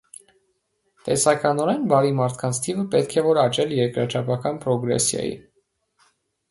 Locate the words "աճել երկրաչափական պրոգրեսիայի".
3.45-5.39